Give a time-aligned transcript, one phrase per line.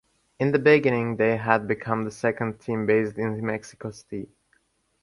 [0.39, 4.27] In the beginning they had become the second team based in Mexico City.